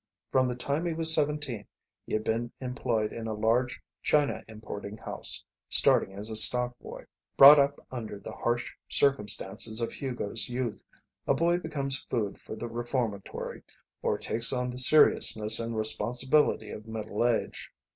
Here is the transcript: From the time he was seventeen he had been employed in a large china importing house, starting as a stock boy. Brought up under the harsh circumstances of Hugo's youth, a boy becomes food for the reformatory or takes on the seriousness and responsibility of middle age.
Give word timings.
From 0.31 0.47
the 0.47 0.55
time 0.55 0.87
he 0.87 0.93
was 0.93 1.13
seventeen 1.13 1.67
he 2.07 2.13
had 2.13 2.23
been 2.23 2.51
employed 2.59 3.13
in 3.13 3.27
a 3.27 3.35
large 3.35 3.79
china 4.01 4.43
importing 4.47 4.97
house, 4.97 5.45
starting 5.69 6.13
as 6.13 6.31
a 6.31 6.35
stock 6.35 6.75
boy. 6.79 7.05
Brought 7.37 7.59
up 7.59 7.79
under 7.91 8.17
the 8.17 8.31
harsh 8.31 8.71
circumstances 8.89 9.79
of 9.79 9.91
Hugo's 9.91 10.49
youth, 10.49 10.81
a 11.27 11.35
boy 11.35 11.59
becomes 11.59 11.99
food 12.09 12.39
for 12.41 12.55
the 12.55 12.67
reformatory 12.67 13.61
or 14.01 14.17
takes 14.17 14.51
on 14.51 14.71
the 14.71 14.79
seriousness 14.79 15.59
and 15.59 15.77
responsibility 15.77 16.71
of 16.71 16.87
middle 16.87 17.23
age. 17.27 17.69